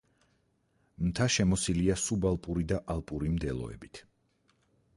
[1.09, 4.05] მთა შემოსილია სუბალპური და ალპური მდელოებით.